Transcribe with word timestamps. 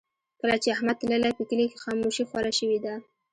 کله 0.39 0.55
چې 0.63 0.73
احمد 0.75 0.95
تللی، 0.99 1.31
په 1.37 1.43
کلي 1.49 1.65
کې 1.71 1.81
خاموشي 1.83 2.23
خوره 2.29 2.51
شوې 2.59 2.79
ده. 2.85 2.93